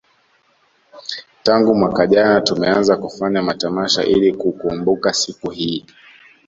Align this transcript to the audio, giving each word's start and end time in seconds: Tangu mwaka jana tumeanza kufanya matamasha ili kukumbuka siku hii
Tangu 1.43 1.75
mwaka 1.75 2.07
jana 2.07 2.41
tumeanza 2.41 2.97
kufanya 2.97 3.41
matamasha 3.41 4.03
ili 4.05 4.33
kukumbuka 4.33 5.13
siku 5.13 5.49
hii 5.49 5.85